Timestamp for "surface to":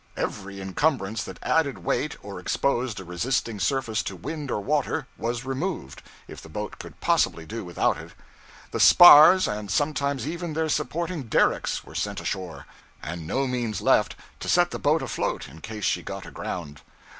3.59-4.15